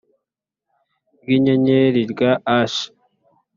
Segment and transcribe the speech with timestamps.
[1.21, 2.87] ry inyenyeri rya Ashi